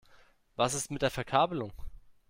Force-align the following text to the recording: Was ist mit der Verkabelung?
Was 0.55 0.73
ist 0.73 0.89
mit 0.89 1.03
der 1.03 1.11
Verkabelung? 1.11 1.71